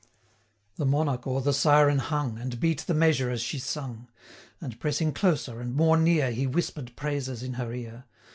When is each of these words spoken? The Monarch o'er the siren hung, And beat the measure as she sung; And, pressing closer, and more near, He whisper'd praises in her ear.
The 0.77 0.85
Monarch 0.87 1.27
o'er 1.27 1.41
the 1.41 1.53
siren 1.53 1.99
hung, 1.99 2.39
And 2.39 2.59
beat 2.59 2.79
the 2.87 2.95
measure 2.95 3.29
as 3.29 3.39
she 3.41 3.59
sung; 3.59 4.07
And, 4.59 4.79
pressing 4.79 5.13
closer, 5.13 5.61
and 5.61 5.75
more 5.75 5.95
near, 5.95 6.31
He 6.31 6.47
whisper'd 6.47 6.95
praises 6.95 7.43
in 7.43 7.53
her 7.53 7.71
ear. 7.71 8.05